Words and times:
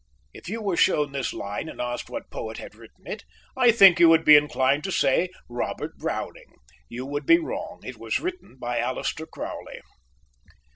_"If 0.33 0.49
you 0.49 0.63
were 0.63 0.77
shown 0.77 1.11
this 1.11 1.31
line 1.31 1.69
and 1.69 1.79
asked 1.79 2.09
what 2.09 2.31
poet 2.31 2.57
had 2.57 2.73
written 2.73 3.05
it, 3.05 3.23
I 3.55 3.71
think 3.71 3.99
you 3.99 4.09
would 4.09 4.25
be 4.25 4.35
inclined 4.35 4.83
to 4.85 4.91
say, 4.91 5.29
Robert 5.47 5.95
Browning. 5.99 6.55
You 6.89 7.05
would 7.05 7.27
be 7.27 7.37
wrong. 7.37 7.81
It 7.83 7.99
was 7.99 8.19
written 8.19 8.55
by 8.57 8.79
Aleister 8.79 9.27
Crowley. 9.31 9.79